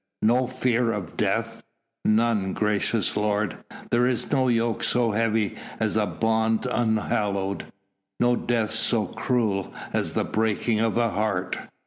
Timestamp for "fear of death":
0.47-1.61